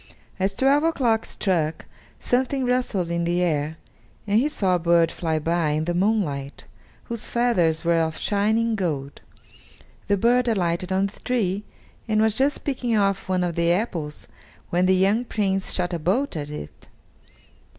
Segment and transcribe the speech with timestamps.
[0.39, 1.85] As twelve o'clock struck,
[2.17, 3.77] something rustled in the air,
[4.25, 6.63] and he saw a bird fly by in the moonlight,
[7.03, 9.21] whose feathers were of shining gold.
[10.07, 11.65] The bird alighted on the tree
[12.07, 14.25] and was just picking off one of the apples
[14.71, 16.87] when the young Prince shot a bolt at it.